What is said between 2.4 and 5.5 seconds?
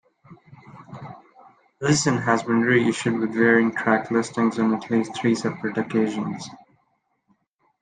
been re-issued with varying track listings on at least three